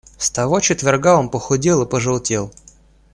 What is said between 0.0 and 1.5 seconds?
С того четверга он